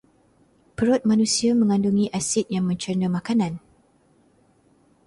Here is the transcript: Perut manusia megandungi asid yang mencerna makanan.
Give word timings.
Perut 0.77 1.01
manusia 1.09 1.51
megandungi 1.59 2.05
asid 2.19 2.45
yang 2.53 2.65
mencerna 2.67 3.05
makanan. 3.05 3.61